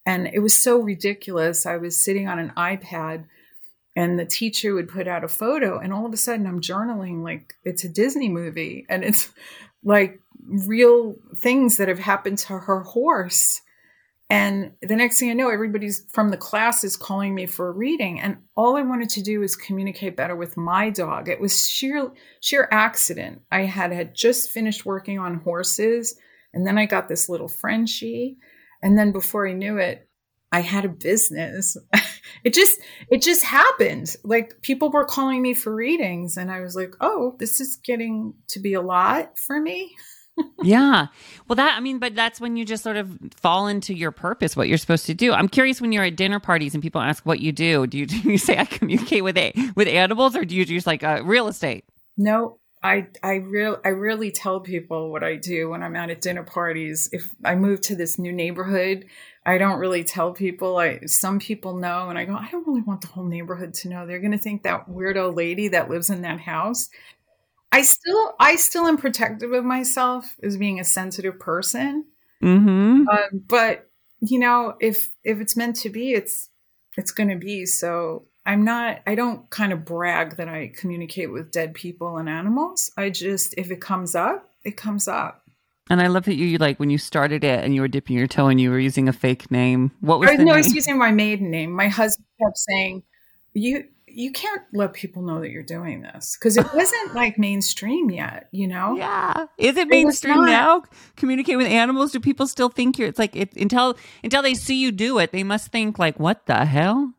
[0.07, 1.65] And it was so ridiculous.
[1.65, 3.25] I was sitting on an ipad
[3.95, 7.23] and the teacher would put out a photo and all of a sudden i'm journaling
[7.23, 9.31] like it's a disney movie and it's
[9.83, 13.61] like real things that have happened to her horse
[14.29, 17.71] and the next thing i know everybody's from the class is calling me for a
[17.71, 18.19] reading.
[18.19, 21.29] And all i wanted to do was communicate better with my dog.
[21.29, 22.11] It was sheer
[22.41, 23.41] sheer accident.
[23.51, 26.15] I had had just finished working on horses
[26.53, 28.38] and then i got this little frenchie.
[28.81, 30.07] And then before i knew it
[30.51, 31.77] i had a business.
[32.43, 34.15] It just it just happened.
[34.23, 38.33] Like people were calling me for readings and i was like oh this is getting
[38.49, 39.95] to be a lot for me
[40.63, 41.07] yeah.
[41.47, 44.55] Well, that I mean, but that's when you just sort of fall into your purpose,
[44.55, 45.33] what you're supposed to do.
[45.33, 47.87] I'm curious when you're at dinner parties and people ask what you do.
[47.87, 50.87] Do you, do you say I communicate with a, with animals, or do you just
[50.87, 51.85] like uh, real estate?
[52.17, 56.21] no i i real i really tell people what i do when i'm out at
[56.21, 59.05] dinner parties if i move to this new neighborhood
[59.45, 62.81] i don't really tell people i some people know and i go i don't really
[62.81, 66.09] want the whole neighborhood to know they're going to think that weirdo lady that lives
[66.09, 66.89] in that house
[67.75, 72.05] i still i still am protective of myself as being a sensitive person.
[72.41, 73.07] Mm-hmm.
[73.07, 73.89] um, but
[74.21, 76.49] you know if if it's meant to be it's
[76.97, 77.65] it's going to be.
[77.65, 82.29] So i'm not i don't kind of brag that i communicate with dead people and
[82.29, 82.91] animals.
[82.97, 85.41] I just if it comes up it comes up.
[85.89, 88.25] And I love that you like when you started it and you were dipping your
[88.25, 89.91] toe and you were using a fake name.
[89.99, 91.71] What was I, the no i was using my maiden name.
[91.71, 93.03] My husband kept saying
[93.53, 93.83] you
[94.15, 98.47] you can't let people know that you're doing this because it wasn't like mainstream yet
[98.51, 99.47] you know Yeah.
[99.58, 100.84] Is it mainstream now?
[101.17, 102.12] Communicate with animals?
[102.12, 105.32] Do people still think you're it's like it, until until they see you do it,
[105.32, 107.13] they must think like, what the hell?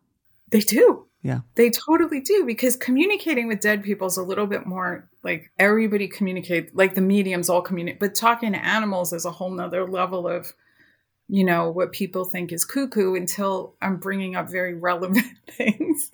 [0.50, 1.40] they do Yeah.
[1.56, 6.08] They totally do because communicating with dead people is a little bit more like everybody
[6.08, 10.28] communicate, like the mediums all communicate, but talking to animals is a whole nother level
[10.28, 10.52] of,
[11.28, 16.10] you know, what people think is cuckoo until I'm bringing up very relevant things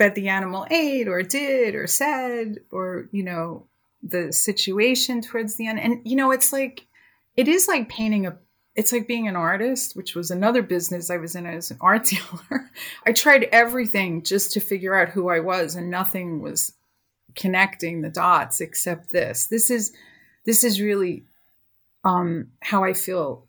[0.00, 3.66] that the animal ate or did or said or, you know,
[4.02, 5.78] the situation towards the end.
[5.78, 6.86] And, you know, it's like,
[7.36, 8.38] it is like painting a
[8.76, 12.04] it's like being an artist, which was another business I was in as an art
[12.06, 12.70] dealer.
[13.04, 16.72] I tried everything just to figure out who I was, and nothing was
[17.34, 19.48] connecting the dots except this.
[19.48, 19.92] This is
[20.46, 21.24] this is really
[22.04, 23.44] um, how I feel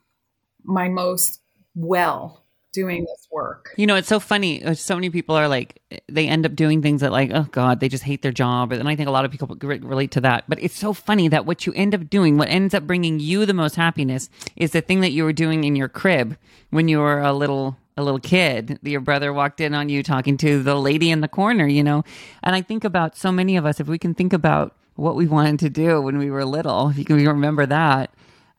[0.66, 1.40] my most
[1.76, 2.41] well
[2.72, 3.74] doing this work.
[3.78, 4.64] You know, it's so funny.
[4.64, 7.80] uh, So many people are like, they end up doing things that, like, oh God,
[7.80, 8.72] they just hate their job.
[8.72, 10.46] And I think a lot of people re- relate to that.
[10.48, 13.46] But it's so funny that what you end up doing, what ends up bringing you
[13.46, 16.38] the most happiness, is the thing that you were doing in your crib
[16.70, 17.78] when you were a little.
[17.98, 21.28] A little kid, your brother walked in on you talking to the lady in the
[21.28, 22.06] corner, you know.
[22.42, 25.28] And I think about so many of us, if we can think about what we
[25.28, 28.10] wanted to do when we were little, if you can remember that.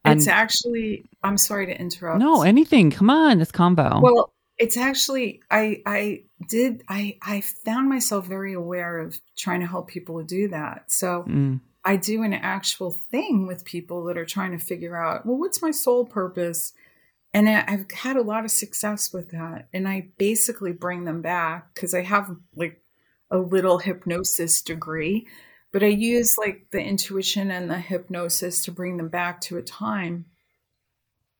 [0.04, 2.18] And it's actually I'm sorry to interrupt.
[2.18, 2.90] no, anything.
[2.90, 4.00] Come on, this combo.
[4.00, 9.66] Well, it's actually I I did I I found myself very aware of trying to
[9.66, 10.90] help people to do that.
[10.90, 11.60] So Mm.
[11.84, 15.60] I do an actual thing with people that are trying to figure out, well, what's
[15.60, 16.72] my soul purpose?
[17.34, 19.68] And I- I've had a lot of success with that.
[19.72, 22.80] And I basically bring them back because I have like
[23.32, 25.26] a little hypnosis degree,
[25.72, 29.62] but I use like the intuition and the hypnosis to bring them back to a
[29.62, 30.26] time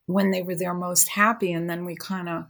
[0.06, 1.52] when they were their most happy.
[1.52, 2.46] And then we kind of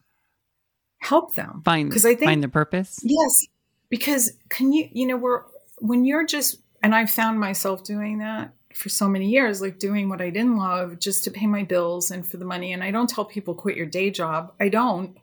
[0.98, 1.62] help them.
[1.64, 2.98] find 'Cause I think- find the purpose.
[3.02, 3.46] Yes,
[3.88, 5.42] because can you, you know, we're
[5.78, 10.08] when you're just, and I found myself doing that for so many years, like doing
[10.08, 12.72] what I didn't love just to pay my bills and for the money.
[12.72, 14.54] And I don't tell people quit your day job.
[14.60, 15.16] I don't.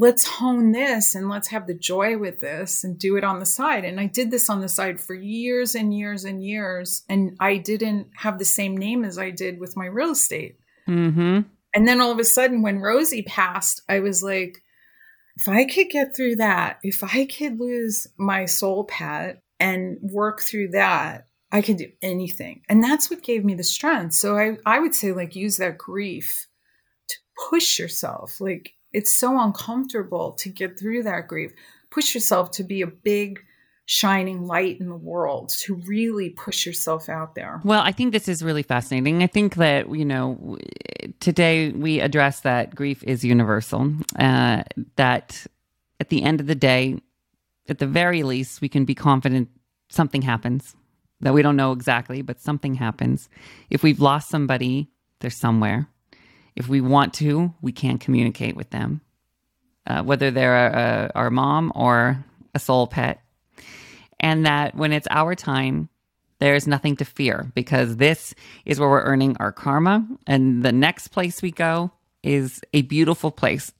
[0.00, 3.46] Let's hone this and let's have the joy with this and do it on the
[3.46, 3.84] side.
[3.84, 7.02] And I did this on the side for years and years and years.
[7.08, 10.60] And I didn't have the same name as I did with my real estate.
[10.86, 11.40] Mm-hmm.
[11.74, 14.62] And then all of a sudden, when Rosie passed, I was like,
[15.36, 20.40] if I could get through that, if I could lose my soul pet and work
[20.40, 22.62] through that, I could do anything.
[22.68, 24.14] And that's what gave me the strength.
[24.14, 26.46] So I, I would say, like, use that grief
[27.08, 27.16] to
[27.50, 28.40] push yourself.
[28.40, 31.52] Like, it's so uncomfortable to get through that grief.
[31.90, 33.38] push yourself to be a big
[33.86, 37.62] shining light in the world to really push yourself out there.
[37.64, 39.22] Well, I think this is really fascinating.
[39.22, 40.58] I think that, you know,
[41.20, 44.64] today we address that grief is universal, uh,
[44.96, 45.46] that
[46.00, 47.00] at the end of the day,
[47.68, 49.48] at the very least, we can be confident
[49.88, 50.74] something happens
[51.20, 53.28] that we don't know exactly, but something happens.
[53.70, 54.90] If we've lost somebody,
[55.20, 55.88] they're somewhere.
[56.58, 59.00] If we want to, we can communicate with them,
[59.86, 63.22] uh, whether they're a, our mom or a soul pet
[64.20, 65.88] and that when it's our time,
[66.40, 68.34] there's nothing to fear because this
[68.64, 70.06] is where we're earning our karma.
[70.26, 71.90] And the next place we go
[72.22, 73.72] is a beautiful place.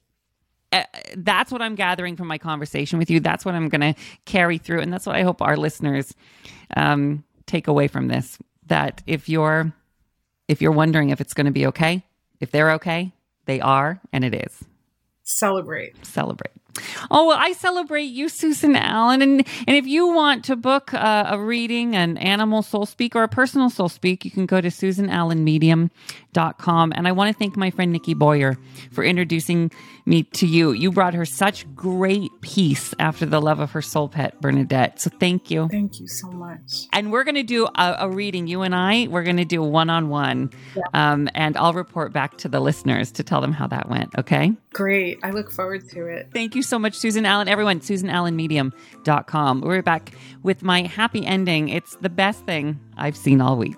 [0.70, 0.83] Uh,
[1.16, 3.20] that's what I'm gathering from my conversation with you.
[3.20, 4.81] That's what I'm going to carry through.
[4.81, 6.14] And that's what I hope our listeners
[6.76, 8.39] um, take away from this.
[8.66, 9.72] That if you're
[10.47, 12.05] if you're wondering if it's going to be okay,
[12.41, 13.12] if they're okay,
[13.47, 14.64] they are, and it is.
[15.22, 16.05] Celebrate.
[16.07, 16.53] Celebrate.
[17.11, 19.22] Oh, well, I celebrate you, Susan Allen.
[19.22, 23.22] And, and if you want to book uh, a reading, an animal soul speak or
[23.22, 26.93] a personal soul speak, you can go to susanallenmedium.com.
[26.95, 28.59] And I want to thank my friend Nikki Boyer
[28.93, 29.70] for introducing
[30.09, 30.72] me to you.
[30.72, 35.01] You brought her such great peace after the love of her soul pet, Bernadette.
[35.01, 35.68] So thank you.
[35.68, 36.87] Thank you so much.
[36.93, 39.62] And we're going to do a, a, reading, you and I, we're going to do
[39.62, 40.51] one on one.
[40.95, 44.16] And I'll report back to the listeners to tell them how that went.
[44.18, 44.53] Okay.
[44.72, 45.18] Great.
[45.22, 46.31] I look forward to it.
[46.33, 47.49] Thank you so much, Susan Allen.
[47.49, 49.61] Everyone, SusanAllenMedium.com.
[49.62, 50.12] We're back
[50.43, 51.69] with my happy ending.
[51.71, 53.77] It's the best thing I've seen all week.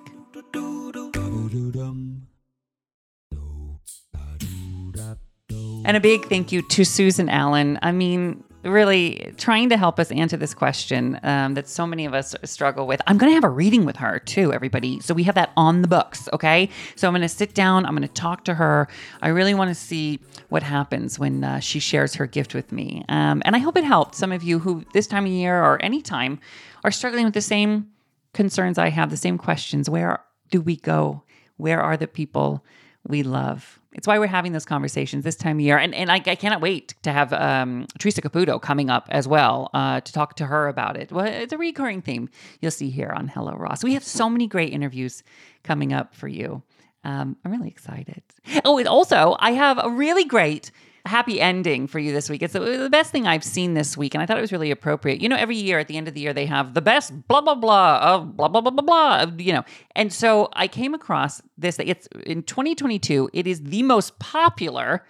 [5.82, 7.78] And a big thank you to Susan Allen.
[7.82, 12.14] I mean, really trying to help us answer this question um, that so many of
[12.14, 13.00] us struggle with.
[13.06, 15.00] I'm going to have a reading with her too, everybody.
[15.00, 16.68] So we have that on the books, okay?
[16.96, 18.88] So I'm going to sit down, I'm going to talk to her.
[19.22, 23.04] I really want to see what happens when uh, she shares her gift with me.
[23.08, 25.82] Um, and I hope it helped some of you who, this time of year or
[25.82, 26.38] any time,
[26.84, 27.90] are struggling with the same
[28.34, 29.88] concerns I have, the same questions.
[29.88, 31.22] Where do we go?
[31.56, 32.64] Where are the people
[33.06, 33.79] we love?
[33.92, 35.76] It's why we're having those conversations this time of year.
[35.76, 39.68] And, and I, I cannot wait to have um, Teresa Caputo coming up as well
[39.74, 41.10] uh, to talk to her about it.
[41.10, 42.28] Well, it's a recurring theme
[42.60, 43.82] you'll see here on Hello Ross.
[43.82, 45.24] We have so many great interviews
[45.64, 46.62] coming up for you.
[47.02, 48.22] Um, I'm really excited.
[48.64, 50.70] Oh, and also, I have a really great
[51.10, 52.40] happy ending for you this week.
[52.42, 55.20] It's the best thing I've seen this week, and I thought it was really appropriate.
[55.20, 57.40] You know, every year at the end of the year, they have the best blah
[57.40, 59.34] blah blah of blah blah blah blah blah.
[59.36, 59.64] You know,
[59.96, 61.78] and so I came across this.
[61.80, 63.30] It's in 2022.
[63.32, 65.04] It is the most popular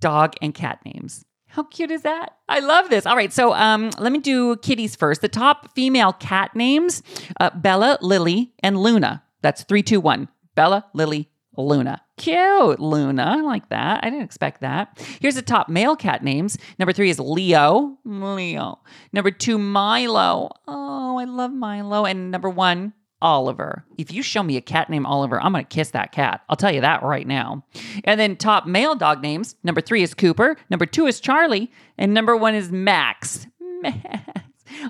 [0.00, 1.24] dog and cat names.
[1.46, 2.36] How cute is that?
[2.48, 3.06] I love this.
[3.06, 5.20] All right, so um, let me do kitties first.
[5.20, 7.02] The top female cat names:
[7.38, 9.22] uh, Bella, Lily, and Luna.
[9.42, 10.28] That's three, two, one.
[10.54, 12.00] Bella, Lily, Luna.
[12.16, 13.24] Cute, Luna.
[13.24, 14.04] I like that.
[14.04, 15.04] I didn't expect that.
[15.20, 16.56] Here's the top male cat names.
[16.78, 17.98] Number three is Leo.
[18.04, 18.78] Leo.
[19.12, 20.50] Number two, Milo.
[20.68, 22.04] Oh, I love Milo.
[22.04, 23.84] And number one, Oliver.
[23.98, 26.42] If you show me a cat named Oliver, I'm going to kiss that cat.
[26.48, 27.64] I'll tell you that right now.
[28.04, 29.56] And then top male dog names.
[29.64, 30.56] Number three is Cooper.
[30.70, 31.72] Number two is Charlie.
[31.98, 33.46] And number one is Max.
[33.80, 34.40] Max.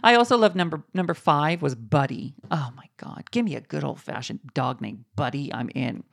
[0.02, 2.34] I also love number number five was Buddy.
[2.50, 3.30] Oh my God.
[3.30, 5.52] Give me a good old fashioned dog named Buddy.
[5.52, 6.04] I'm in.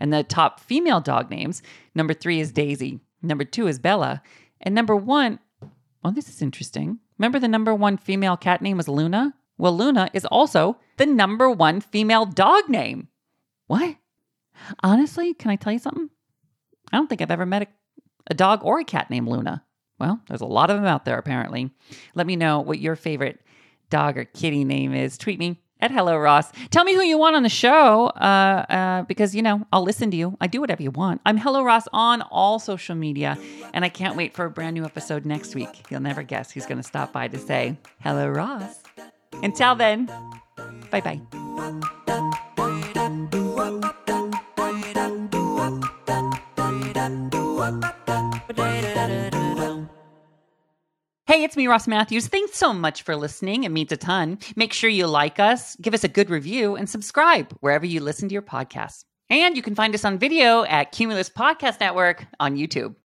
[0.00, 1.62] And the top female dog names
[1.94, 4.22] number three is Daisy, number two is Bella,
[4.60, 5.38] and number one,
[6.02, 6.98] well, this is interesting.
[7.18, 9.34] Remember the number one female cat name was Luna?
[9.56, 13.08] Well, Luna is also the number one female dog name.
[13.66, 13.96] What?
[14.82, 16.10] Honestly, can I tell you something?
[16.92, 17.66] I don't think I've ever met a,
[18.30, 19.64] a dog or a cat named Luna.
[19.98, 21.70] Well, there's a lot of them out there, apparently.
[22.14, 23.40] Let me know what your favorite
[23.90, 25.16] dog or kitty name is.
[25.16, 26.50] Tweet me at Hello Ross.
[26.70, 30.10] Tell me who you want on the show uh, uh, because, you know, I'll listen
[30.12, 30.36] to you.
[30.40, 31.20] I do whatever you want.
[31.26, 33.36] I'm Hello Ross on all social media,
[33.74, 35.84] and I can't wait for a brand new episode next week.
[35.90, 38.82] You'll never guess who's going to stop by to say, Hello Ross.
[39.42, 40.06] Until then,
[40.90, 41.20] bye bye.
[51.26, 52.28] Hey, it's me, Ross Mathews.
[52.28, 53.64] Thanks so much for listening.
[53.64, 54.38] It means a ton.
[54.56, 58.28] Make sure you like us, give us a good review, and subscribe wherever you listen
[58.28, 59.06] to your podcasts.
[59.30, 62.94] And you can find us on video at Cumulus Podcast Network on YouTube.